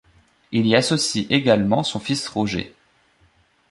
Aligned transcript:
Il 0.51 0.65
y 0.65 0.75
associe 0.75 1.27
également 1.29 1.83
son 1.83 1.99
fils 1.99 2.27
Roger. 2.27 2.73